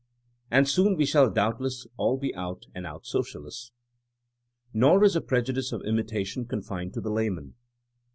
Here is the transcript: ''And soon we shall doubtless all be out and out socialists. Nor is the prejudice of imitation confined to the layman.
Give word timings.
''And 0.49 0.67
soon 0.67 0.95
we 0.95 1.05
shall 1.05 1.29
doubtless 1.29 1.85
all 1.95 2.17
be 2.17 2.33
out 2.33 2.65
and 2.73 2.87
out 2.87 3.05
socialists. 3.05 3.71
Nor 4.73 5.03
is 5.03 5.13
the 5.13 5.21
prejudice 5.21 5.71
of 5.71 5.83
imitation 5.83 6.45
confined 6.45 6.95
to 6.95 7.01
the 7.01 7.11
layman. 7.11 7.53